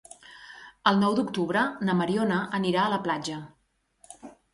[0.91, 3.37] El nou d'octubre na Mariona anirà a la platja.